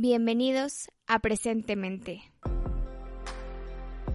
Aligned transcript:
Bienvenidos 0.00 0.92
a 1.08 1.18
Presentemente, 1.18 2.22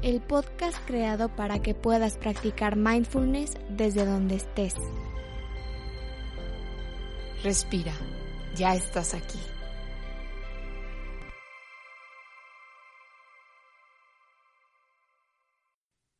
el 0.02 0.22
podcast 0.22 0.78
creado 0.88 1.28
para 1.36 1.62
que 1.62 1.74
puedas 1.76 2.18
practicar 2.18 2.78
mindfulness 2.78 3.58
desde 3.70 4.06
donde 4.06 4.36
estés. 4.36 4.76
Respira, 7.44 7.92
ya 8.56 8.76
estás 8.76 9.14
aquí. 9.14 9.38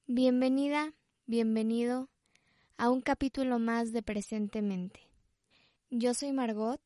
Bienvenida, 0.08 0.94
bienvenido 1.26 2.10
a 2.76 2.90
un 2.90 3.00
capítulo 3.00 3.60
más 3.60 3.94
de 3.94 4.04
Presentemente. 4.04 5.00
Yo 5.90 6.14
soy 6.14 6.34
Margot 6.34 6.82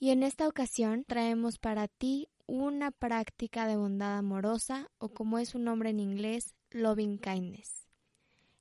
y 0.00 0.10
en 0.10 0.22
esta 0.22 0.48
ocasión 0.48 1.04
traemos 1.04 1.58
para 1.58 1.86
ti 1.86 2.26
una 2.46 2.90
práctica 2.90 3.66
de 3.66 3.76
bondad 3.76 4.16
amorosa 4.16 4.90
o 4.98 5.10
como 5.10 5.38
es 5.38 5.50
su 5.50 5.58
nombre 5.58 5.90
en 5.90 6.00
inglés, 6.00 6.54
loving 6.70 7.18
kindness. 7.18 7.86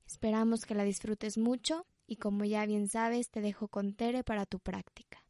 Esperamos 0.05 0.65
que 0.65 0.75
la 0.75 0.83
disfrutes 0.83 1.37
mucho 1.37 1.87
y 2.05 2.17
como 2.17 2.43
ya 2.43 2.65
bien 2.65 2.89
sabes 2.89 3.29
te 3.29 3.39
dejo 3.39 3.69
con 3.69 3.93
Tere 3.93 4.23
para 4.25 4.45
tu 4.45 4.59
práctica. 4.59 5.23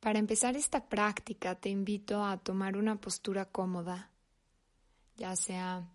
Para 0.00 0.18
empezar 0.18 0.54
esta 0.56 0.88
práctica 0.88 1.54
te 1.54 1.70
invito 1.70 2.22
a 2.22 2.36
tomar 2.36 2.76
una 2.76 3.00
postura 3.00 3.46
cómoda, 3.46 4.11
ya 5.16 5.36
sea 5.36 5.88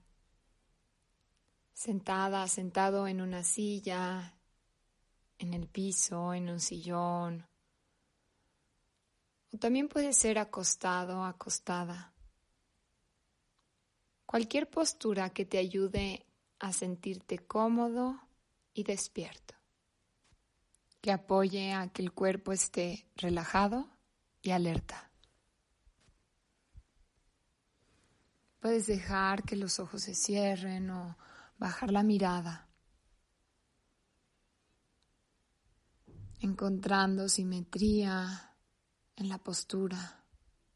sentada, 1.73 2.47
sentado 2.47 3.07
en 3.07 3.21
una 3.21 3.43
silla, 3.43 4.33
en 5.37 5.53
el 5.53 5.67
piso, 5.67 6.33
en 6.33 6.49
un 6.49 6.59
sillón. 6.59 7.47
O 9.53 9.57
también 9.57 9.87
puede 9.87 10.13
ser 10.13 10.39
acostado, 10.39 11.23
acostada. 11.23 12.13
Cualquier 14.25 14.69
postura 14.69 15.29
que 15.29 15.45
te 15.45 15.57
ayude 15.57 16.25
a 16.59 16.73
sentirte 16.73 17.37
cómodo 17.37 18.19
y 18.73 18.83
despierto. 18.83 19.55
Que 21.01 21.11
apoye 21.11 21.73
a 21.73 21.87
que 21.89 22.01
el 22.01 22.11
cuerpo 22.11 22.51
esté 22.51 23.07
relajado 23.15 23.87
y 24.41 24.51
alerta. 24.51 25.11
Puedes 28.59 28.87
dejar 28.87 29.43
que 29.43 29.55
los 29.55 29.79
ojos 29.79 30.03
se 30.03 30.15
cierren 30.15 30.89
o 30.89 31.17
bajar 31.57 31.91
la 31.91 32.03
mirada, 32.03 32.67
encontrando 36.39 37.29
simetría 37.29 38.55
en 39.15 39.29
la 39.29 39.37
postura, 39.37 40.23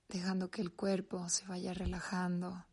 dejando 0.10 0.50
que 0.50 0.62
el 0.62 0.72
cuerpo 0.72 1.28
se 1.30 1.46
vaya 1.48 1.74
relajando. 1.74 2.66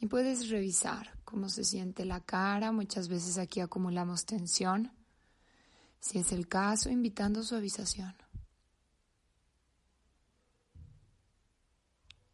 Y 0.00 0.06
puedes 0.06 0.48
revisar 0.48 1.18
cómo 1.24 1.48
se 1.48 1.64
siente 1.64 2.04
la 2.04 2.20
cara. 2.20 2.70
Muchas 2.70 3.08
veces 3.08 3.36
aquí 3.36 3.60
acumulamos 3.60 4.26
tensión. 4.26 4.92
Si 5.98 6.18
es 6.18 6.30
el 6.30 6.46
caso, 6.46 6.88
invitando 6.88 7.42
suavización. 7.42 8.14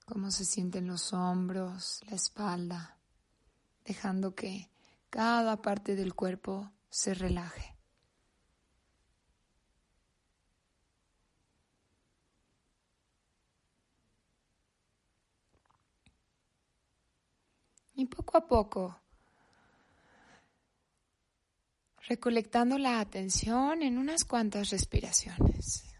Cómo 0.05 0.31
se 0.31 0.45
sienten 0.45 0.87
los 0.87 1.13
hombros, 1.13 2.01
la 2.09 2.17
espalda 2.17 2.95
dejando 3.85 4.35
que 4.35 4.71
cada 5.11 5.61
parte 5.61 5.95
del 5.95 6.15
cuerpo 6.15 6.73
se 6.89 7.15
relaje. 7.15 7.77
Y 17.97 18.07
poco 18.07 18.37
a 18.37 18.49
poco, 18.49 19.01
recolectando 22.09 22.77
la 22.77 22.99
atención 22.99 23.83
en 23.83 23.99
unas 23.99 24.25
cuantas 24.25 24.71
respiraciones, 24.71 25.94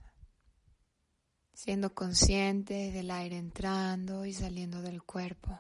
siendo 1.65 1.95
consciente 1.95 2.93
del 2.93 3.11
aire 3.11 3.39
entrando 3.39 4.27
y 4.27 4.35
saliendo 4.35 4.83
del 4.83 5.03
cuerpo. 5.03 5.59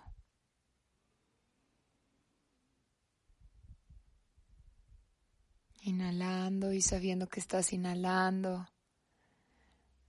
Inhalando 5.80 6.74
y 6.74 6.82
sabiendo 6.82 7.26
que 7.26 7.40
estás 7.40 7.72
inhalando. 7.72 8.68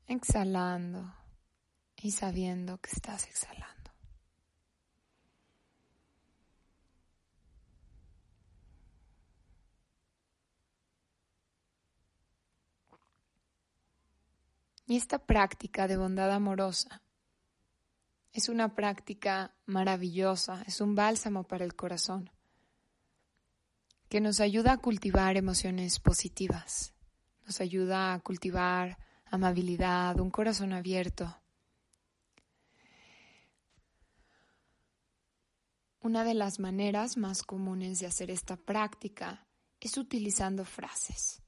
Exhalando 0.05 1.15
y 1.95 2.11
sabiendo 2.11 2.77
que 2.81 2.91
estás 2.91 3.25
exhalando. 3.27 3.74
Y 14.85 14.97
esta 14.97 15.19
práctica 15.19 15.87
de 15.87 15.97
bondad 15.97 16.31
amorosa 16.31 17.01
es 18.31 18.49
una 18.49 18.75
práctica 18.75 19.55
maravillosa, 19.65 20.61
es 20.67 20.81
un 20.81 20.93
bálsamo 20.93 21.43
para 21.43 21.65
el 21.65 21.75
corazón 21.75 22.29
que 24.09 24.21
nos 24.21 24.39
ayuda 24.39 24.73
a 24.73 24.77
cultivar 24.77 25.35
emociones 25.35 25.99
positivas, 25.99 26.93
nos 27.45 27.59
ayuda 27.61 28.13
a 28.13 28.19
cultivar 28.19 28.97
amabilidad, 29.25 30.19
un 30.19 30.29
corazón 30.29 30.73
abierto. 30.73 31.41
Una 35.99 36.23
de 36.23 36.35
las 36.35 36.59
maneras 36.59 37.17
más 37.17 37.41
comunes 37.41 37.99
de 37.99 38.05
hacer 38.05 38.29
esta 38.29 38.57
práctica 38.57 39.47
es 39.79 39.97
utilizando 39.97 40.63
frases. 40.63 41.44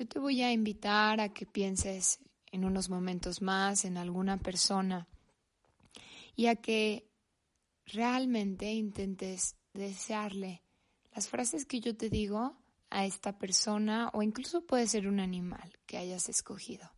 Yo 0.00 0.08
te 0.08 0.18
voy 0.18 0.40
a 0.40 0.50
invitar 0.50 1.20
a 1.20 1.28
que 1.28 1.44
pienses 1.44 2.20
en 2.50 2.64
unos 2.64 2.88
momentos 2.88 3.42
más 3.42 3.84
en 3.84 3.98
alguna 3.98 4.38
persona 4.38 5.06
y 6.34 6.46
a 6.46 6.56
que 6.56 7.06
realmente 7.84 8.72
intentes 8.72 9.56
desearle 9.74 10.62
las 11.14 11.28
frases 11.28 11.66
que 11.66 11.80
yo 11.80 11.94
te 11.98 12.08
digo 12.08 12.56
a 12.88 13.04
esta 13.04 13.36
persona 13.36 14.08
o 14.14 14.22
incluso 14.22 14.64
puede 14.64 14.86
ser 14.86 15.06
un 15.06 15.20
animal 15.20 15.78
que 15.84 15.98
hayas 15.98 16.30
escogido. 16.30 16.90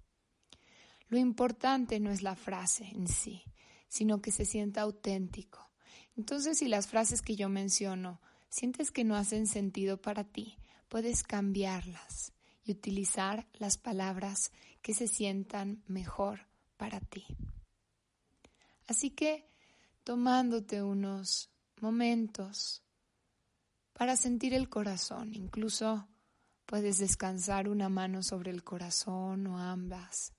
Lo 1.08 1.18
importante 1.18 1.98
no 1.98 2.12
es 2.12 2.22
la 2.22 2.36
frase 2.36 2.84
en 2.84 3.08
sí, 3.08 3.42
sino 3.88 4.22
que 4.22 4.30
se 4.30 4.44
sienta 4.44 4.82
auténtico. 4.82 5.72
Entonces, 6.16 6.58
si 6.58 6.68
las 6.68 6.86
frases 6.86 7.20
que 7.20 7.34
yo 7.34 7.48
menciono 7.48 8.20
sientes 8.48 8.92
que 8.92 9.02
no 9.02 9.16
hacen 9.16 9.48
sentido 9.48 10.00
para 10.00 10.22
ti, 10.22 10.56
puedes 10.88 11.24
cambiarlas 11.24 12.32
y 12.64 12.72
utilizar 12.72 13.48
las 13.54 13.78
palabras 13.78 14.52
que 14.82 14.94
se 14.94 15.08
sientan 15.08 15.82
mejor 15.86 16.46
para 16.76 17.00
ti. 17.00 17.24
Así 18.86 19.10
que, 19.10 19.48
tomándote 20.04 20.82
unos 20.82 21.50
momentos 21.80 22.82
para 23.92 24.16
sentir 24.16 24.54
el 24.54 24.68
corazón. 24.68 25.34
Incluso 25.34 26.08
puedes 26.66 26.98
descansar 26.98 27.68
una 27.68 27.88
mano 27.88 28.22
sobre 28.22 28.50
el 28.50 28.64
corazón 28.64 29.46
o 29.46 29.58
ambas. 29.58 30.32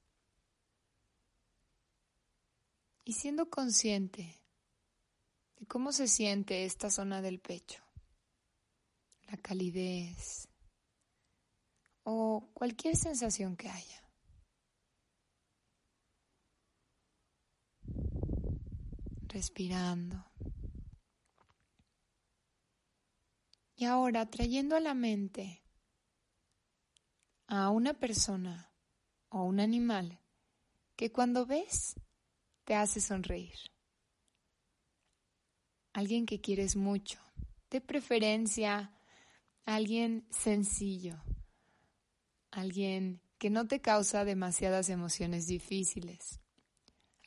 Y 3.06 3.14
siendo 3.14 3.50
consciente 3.50 4.42
de 5.58 5.66
cómo 5.68 5.92
se 5.92 6.08
siente 6.08 6.66
esta 6.66 6.90
zona 6.90 7.22
del 7.22 7.40
pecho, 7.40 7.84
la 9.28 9.38
calidez 9.38 10.48
o 12.04 12.50
cualquier 12.54 12.96
sensación 12.96 13.56
que 13.56 13.70
haya. 13.70 14.04
Respirando. 19.28 20.26
Y 23.76 23.86
ahora 23.86 24.30
trayendo 24.30 24.76
a 24.76 24.80
la 24.80 24.94
mente 24.94 25.62
a 27.48 27.70
una 27.70 27.94
persona 27.94 28.72
o 29.30 29.44
un 29.44 29.60
animal 29.60 30.20
que 30.96 31.12
cuando 31.12 31.46
ves 31.46 31.96
te 32.64 32.76
hace 32.76 33.02
sonreír. 33.02 33.56
Alguien 35.92 36.26
que 36.26 36.40
quieres 36.42 36.76
mucho, 36.76 37.20
de 37.70 37.82
preferencia 37.82 38.94
alguien 39.66 40.28
sencillo, 40.30 41.22
alguien 42.54 43.22
que 43.38 43.50
no 43.50 43.68
te 43.68 43.82
causa 43.82 44.26
demasiadas 44.26 44.90
emociones 44.90 45.48
difíciles. 45.48 46.40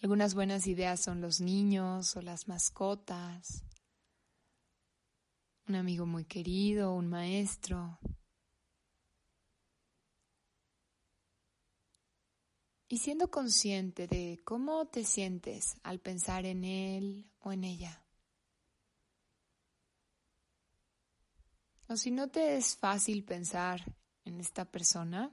Algunas 0.02 0.34
buenas 0.34 0.66
ideas 0.66 1.00
son 1.00 1.20
los 1.20 1.40
niños 1.40 2.16
o 2.16 2.22
las 2.22 2.48
mascotas 2.48 3.66
un 5.68 5.74
amigo 5.74 6.06
muy 6.06 6.24
querido, 6.24 6.94
un 6.94 7.08
maestro. 7.08 7.98
Y 12.88 12.98
siendo 12.98 13.30
consciente 13.30 14.06
de 14.06 14.40
cómo 14.44 14.86
te 14.86 15.04
sientes 15.04 15.76
al 15.82 15.98
pensar 15.98 16.46
en 16.46 16.62
él 16.62 17.28
o 17.40 17.52
en 17.52 17.64
ella. 17.64 18.04
O 21.88 21.96
si 21.96 22.10
no 22.12 22.28
te 22.28 22.56
es 22.56 22.76
fácil 22.76 23.24
pensar 23.24 23.84
en 24.26 24.40
esta 24.40 24.64
persona, 24.64 25.30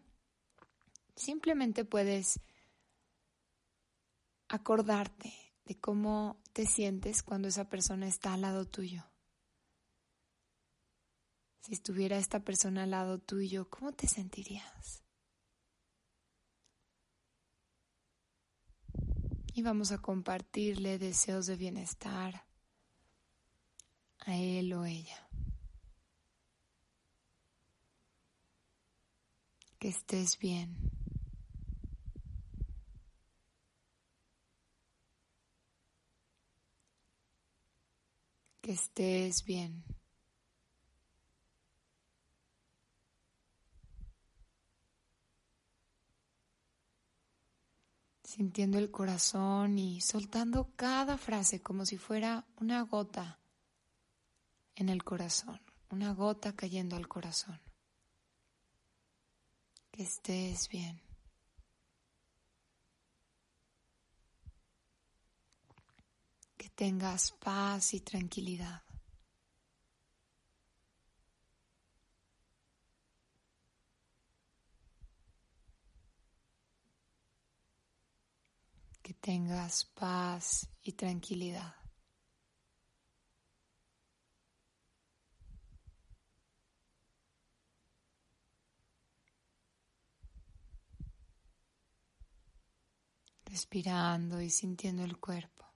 simplemente 1.15 1.83
puedes 1.83 2.39
acordarte 4.47 5.33
de 5.65 5.79
cómo 5.79 6.39
te 6.53 6.65
sientes 6.65 7.23
cuando 7.23 7.47
esa 7.47 7.69
persona 7.69 8.07
está 8.07 8.33
al 8.33 8.41
lado 8.41 8.65
tuyo. 8.65 9.03
Si 11.61 11.73
estuviera 11.73 12.17
esta 12.17 12.41
persona 12.41 12.83
al 12.83 12.91
lado 12.91 13.19
tuyo, 13.19 13.69
¿cómo 13.69 13.93
te 13.93 14.07
sentirías? 14.07 15.03
Y 19.55 19.61
vamos 19.61 19.91
a 19.91 19.99
compartirle 19.99 20.99
deseos 20.99 21.45
de 21.45 21.55
bienestar 21.55 22.45
a 24.19 24.35
él 24.35 24.73
o 24.73 24.85
ella. 24.85 25.27
Que 29.83 29.89
estés 29.89 30.39
bien. 30.39 30.77
Que 38.61 38.71
estés 38.71 39.43
bien. 39.43 39.83
sintiendo 48.23 48.77
el 48.77 48.89
corazón 48.89 49.77
y 49.77 49.99
soltando 49.99 50.71
cada 50.77 51.17
frase 51.17 51.61
como 51.61 51.85
si 51.85 51.97
fuera 51.97 52.45
una 52.61 52.83
gota 52.83 53.37
en 54.75 54.87
el 54.87 55.03
corazón, 55.03 55.59
una 55.89 56.13
gota 56.13 56.55
cayendo 56.55 56.95
al 56.95 57.09
corazón. 57.09 57.72
Que 59.93 60.01
estés 60.01 60.67
bien. 60.69 60.99
Que 66.57 66.69
tengas 66.69 67.31
paz 67.31 67.93
y 67.93 67.99
tranquilidad. 67.99 68.81
que 79.03 79.13
tengas 79.13 79.83
paz 79.83 80.69
y 80.81 80.93
tranquilidad. 80.93 81.82
Respirando 93.53 94.41
y 94.41 94.49
sintiendo 94.49 95.03
el 95.03 95.19
cuerpo. 95.19 95.67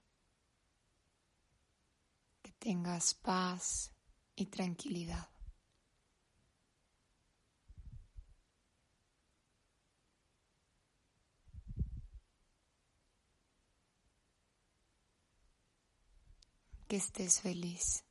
Que 2.42 2.50
tengas 2.50 3.14
paz 3.14 3.92
y 4.34 4.46
tranquilidad. 4.46 5.28
que 16.88 16.96
estés 16.96 17.42
feliz. 17.42 18.07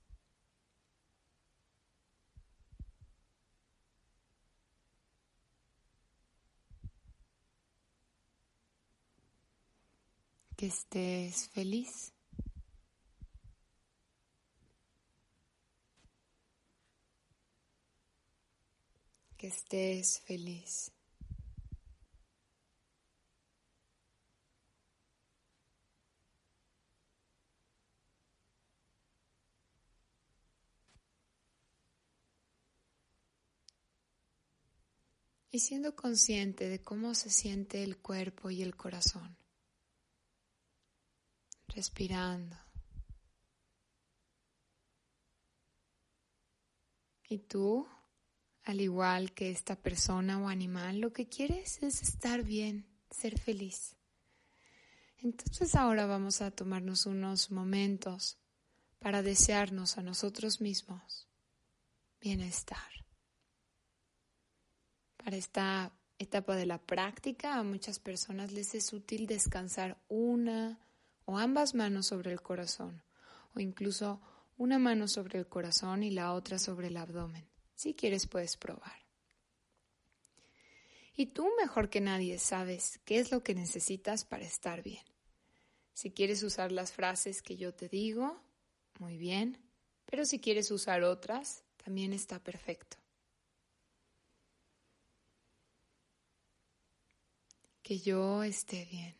Que 10.57 10.65
estés 10.65 11.47
feliz. 11.49 12.11
Que 19.37 19.47
estés 19.47 20.19
feliz. 20.21 20.91
y 35.49 35.59
siendo 35.59 35.95
consciente 35.95 36.69
de 36.69 36.83
cómo 36.83 37.15
se 37.15 37.31
siente 37.31 37.83
el 37.83 37.97
cuerpo 37.97 38.51
y 38.51 38.61
el 38.61 38.75
corazón. 38.75 39.46
Respirando. 41.77 42.57
Y 47.29 47.37
tú, 47.37 47.87
al 48.63 48.81
igual 48.81 49.31
que 49.31 49.51
esta 49.51 49.75
persona 49.75 50.39
o 50.41 50.47
animal, 50.47 50.97
lo 50.97 51.13
que 51.13 51.29
quieres 51.29 51.83
es 51.83 52.01
estar 52.01 52.41
bien, 52.41 52.87
ser 53.11 53.37
feliz. 53.37 53.95
Entonces 55.19 55.75
ahora 55.75 56.07
vamos 56.07 56.41
a 56.41 56.49
tomarnos 56.49 57.05
unos 57.05 57.51
momentos 57.51 58.39
para 58.97 59.21
desearnos 59.21 59.99
a 59.99 60.01
nosotros 60.01 60.59
mismos 60.59 61.27
bienestar 62.19 63.05
para 65.15 65.37
esta 65.37 65.91
etapa 66.17 66.55
de 66.55 66.65
la 66.65 66.79
práctica, 66.79 67.53
a 67.53 67.63
muchas 67.63 67.99
personas 67.99 68.51
les 68.51 68.73
es 68.73 68.93
útil 68.93 69.27
descansar 69.27 70.01
una 70.07 70.79
o 71.27 71.37
ambas 71.37 71.75
manos 71.75 72.07
sobre 72.07 72.31
el 72.31 72.41
corazón, 72.41 73.03
o 73.53 73.59
incluso 73.59 74.19
una 74.57 74.79
mano 74.79 75.07
sobre 75.07 75.37
el 75.37 75.47
corazón 75.47 76.01
y 76.01 76.09
la 76.09 76.33
otra 76.33 76.57
sobre 76.57 76.87
el 76.87 76.97
abdomen. 76.97 77.47
Si 77.75 77.93
quieres 77.93 78.25
puedes 78.25 78.57
probar. 78.57 79.05
Y 81.15 81.27
tú 81.27 81.47
mejor 81.61 81.89
que 81.89 82.01
nadie 82.01 82.39
sabes 82.39 82.99
qué 83.05 83.19
es 83.19 83.31
lo 83.31 83.43
que 83.43 83.53
necesitas 83.53 84.25
para 84.25 84.45
estar 84.45 84.81
bien. 84.81 85.03
Si 85.93 86.11
quieres 86.11 86.41
usar 86.43 86.71
las 86.71 86.91
frases 86.91 87.41
que 87.41 87.57
yo 87.57 87.73
te 87.73 87.89
digo, 87.89 88.41
muy 88.97 89.17
bien, 89.17 89.59
pero 90.05 90.25
si 90.25 90.39
quieres 90.39 90.71
usar 90.71 91.03
otras, 91.03 91.63
también 91.83 92.13
está 92.13 92.43
perfecto. 92.43 92.97
que 97.87 97.99
yo 97.99 98.43
esté 98.43 98.83
bien. 98.91 99.15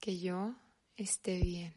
Que 0.00 0.18
yo 0.18 0.54
esté 0.96 1.38
bien. 1.40 1.74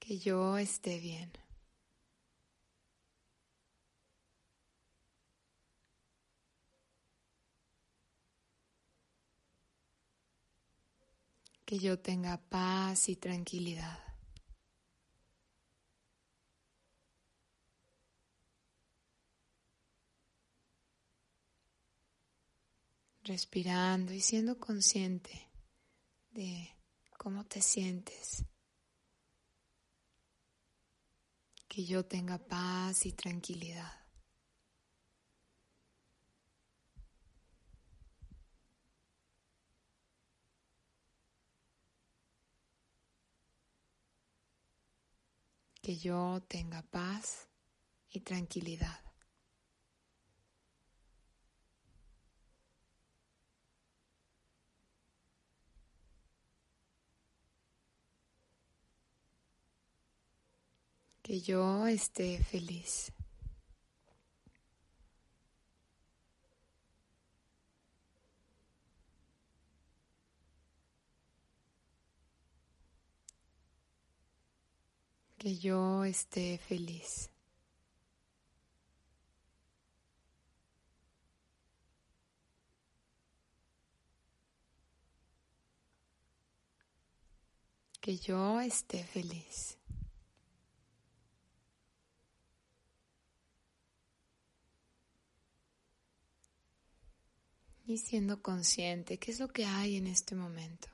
Que 0.00 0.18
yo 0.18 0.58
esté 0.58 0.98
bien. 0.98 1.32
que 11.72 11.78
yo 11.78 11.98
tenga 11.98 12.36
paz 12.36 13.08
y 13.08 13.16
tranquilidad. 13.16 14.11
Respirando 23.24 24.12
y 24.12 24.20
siendo 24.20 24.58
consciente 24.58 25.48
de 26.30 26.68
cómo 27.16 27.44
te 27.44 27.62
sientes. 27.62 28.44
Que 31.68 31.84
yo 31.84 32.04
tenga 32.04 32.38
paz 32.38 33.06
y 33.06 33.12
tranquilidad. 33.12 33.92
Que 45.80 45.96
yo 45.96 46.42
tenga 46.48 46.82
paz 46.82 47.48
y 48.10 48.20
tranquilidad. 48.20 49.11
Que 61.32 61.40
yo 61.40 61.86
esté 61.86 62.44
feliz. 62.44 63.10
que 75.38 75.56
yo 75.58 76.04
esté 76.04 76.58
feliz. 76.58 77.30
Que 88.02 88.18
yo 88.18 88.60
esté 88.60 89.02
feliz. 89.02 89.81
Y 97.84 97.98
siendo 97.98 98.42
consciente, 98.42 99.18
¿qué 99.18 99.32
es 99.32 99.40
lo 99.40 99.48
que 99.48 99.66
hay 99.66 99.96
en 99.96 100.06
este 100.06 100.34
momento? 100.34 100.88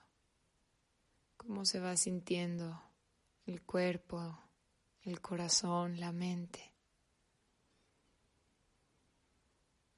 ¿Cómo 1.37 1.65
se 1.65 1.81
va 1.81 1.97
sintiendo 1.97 2.83
el 3.49 3.63
cuerpo, 3.63 4.39
el 5.03 5.21
corazón, 5.21 5.99
la 5.99 6.13
mente. 6.13 6.75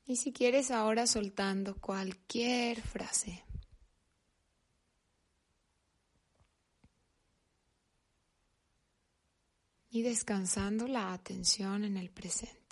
Y 0.06 0.16
si 0.16 0.32
quieres 0.32 0.70
ahora 0.70 1.06
soltando 1.06 1.76
cualquier 1.80 2.80
frase. 2.80 3.44
Y 9.90 10.02
descansando 10.02 10.87
la 10.87 11.12
atención 11.12 11.85
en 11.85 11.97
el 11.97 12.11
presente. 12.11 12.69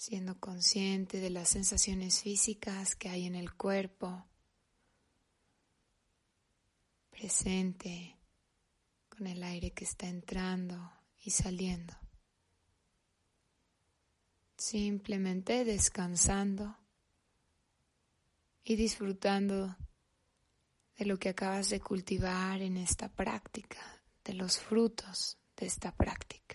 Siendo 0.00 0.40
consciente 0.40 1.20
de 1.20 1.28
las 1.28 1.50
sensaciones 1.50 2.22
físicas 2.22 2.96
que 2.96 3.10
hay 3.10 3.26
en 3.26 3.34
el 3.34 3.52
cuerpo. 3.52 4.24
Presente 7.10 8.16
con 9.10 9.26
el 9.26 9.42
aire 9.42 9.72
que 9.72 9.84
está 9.84 10.08
entrando 10.08 10.90
y 11.22 11.32
saliendo. 11.32 11.92
Simplemente 14.56 15.66
descansando 15.66 16.78
y 18.64 18.76
disfrutando 18.76 19.76
de 20.96 21.04
lo 21.04 21.18
que 21.18 21.28
acabas 21.28 21.68
de 21.68 21.80
cultivar 21.80 22.62
en 22.62 22.78
esta 22.78 23.10
práctica, 23.10 24.02
de 24.24 24.32
los 24.32 24.58
frutos 24.58 25.36
de 25.58 25.66
esta 25.66 25.94
práctica. 25.94 26.49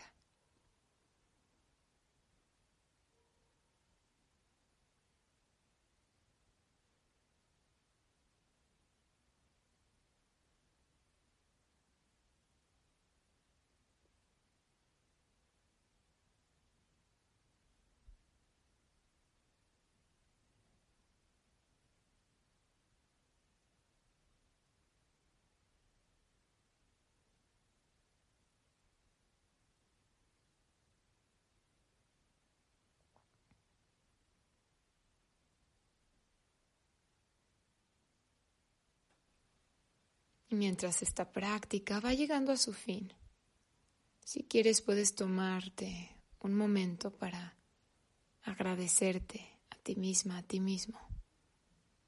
Mientras 40.57 41.01
esta 41.01 41.31
práctica 41.31 41.99
va 41.99 42.13
llegando 42.13 42.51
a 42.51 42.57
su 42.57 42.73
fin, 42.73 43.13
si 44.23 44.43
quieres 44.43 44.81
puedes 44.81 45.15
tomarte 45.15 46.15
un 46.39 46.55
momento 46.55 47.11
para 47.11 47.55
agradecerte 48.43 49.59
a 49.69 49.75
ti 49.77 49.95
misma, 49.95 50.39
a 50.39 50.43
ti 50.43 50.59
mismo, 50.59 50.99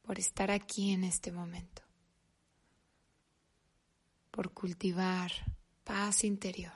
por 0.02 0.20
estar 0.20 0.52
aquí 0.52 0.92
en 0.92 1.04
este 1.04 1.32
momento, 1.32 1.84
por 4.32 4.54
cultivar 4.54 5.32
paz 5.84 6.24
interior. 6.24 6.74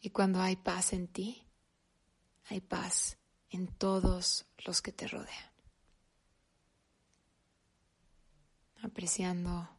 Y 0.00 0.10
cuando 0.10 0.40
hay 0.40 0.56
paz 0.56 0.92
en 0.92 1.08
ti, 1.08 1.46
hay 2.44 2.60
paz 2.60 3.18
en 3.50 3.66
todos 3.66 4.46
los 4.64 4.82
que 4.82 4.92
te 4.92 5.08
rodean. 5.08 5.50
Apreciando 8.82 9.75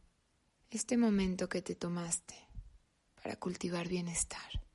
este 0.70 0.98
momento 0.98 1.48
que 1.48 1.62
te 1.62 1.74
tomaste 1.74 2.34
para 3.22 3.36
cultivar 3.36 3.88
bienestar. 3.88 4.67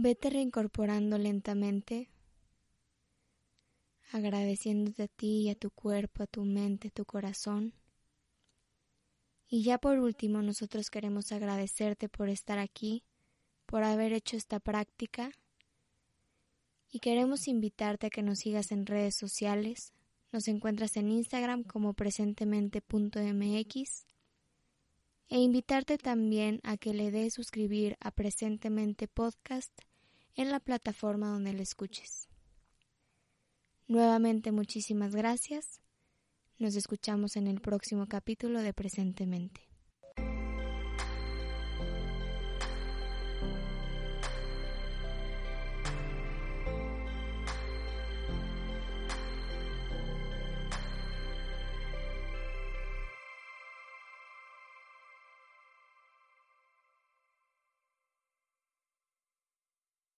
Vete 0.00 0.30
reincorporando 0.30 1.18
lentamente, 1.18 2.08
agradeciéndote 4.12 5.02
a 5.02 5.08
ti 5.08 5.40
y 5.40 5.50
a 5.50 5.56
tu 5.56 5.72
cuerpo, 5.72 6.22
a 6.22 6.28
tu 6.28 6.44
mente, 6.44 6.86
a 6.86 6.90
tu 6.92 7.04
corazón. 7.04 7.74
Y 9.48 9.64
ya 9.64 9.78
por 9.78 9.98
último, 9.98 10.40
nosotros 10.40 10.88
queremos 10.88 11.32
agradecerte 11.32 12.08
por 12.08 12.28
estar 12.28 12.60
aquí, 12.60 13.02
por 13.66 13.82
haber 13.82 14.12
hecho 14.12 14.36
esta 14.36 14.60
práctica. 14.60 15.32
Y 16.92 17.00
queremos 17.00 17.48
invitarte 17.48 18.06
a 18.06 18.10
que 18.10 18.22
nos 18.22 18.38
sigas 18.38 18.70
en 18.70 18.86
redes 18.86 19.16
sociales. 19.16 19.92
Nos 20.30 20.46
encuentras 20.46 20.96
en 20.96 21.10
Instagram 21.10 21.64
como 21.64 21.94
presentemente.mx 21.94 24.06
e 25.30 25.40
invitarte 25.40 25.98
también 25.98 26.60
a 26.62 26.76
que 26.76 26.94
le 26.94 27.10
des 27.10 27.34
suscribir 27.34 27.96
a 28.00 28.12
Presentemente 28.12 29.08
Podcast 29.08 29.87
en 30.36 30.50
la 30.50 30.60
plataforma 30.60 31.28
donde 31.28 31.52
le 31.52 31.62
escuches. 31.62 32.28
Nuevamente 33.86 34.52
muchísimas 34.52 35.14
gracias. 35.14 35.80
Nos 36.58 36.76
escuchamos 36.76 37.36
en 37.36 37.46
el 37.46 37.60
próximo 37.60 38.06
capítulo 38.06 38.60
de 38.60 38.72
Presentemente. 38.74 39.60